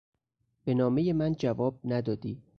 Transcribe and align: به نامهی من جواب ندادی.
به 0.63 0.73
نامهی 0.73 1.13
من 1.13 1.33
جواب 1.33 1.79
ندادی. 1.83 2.43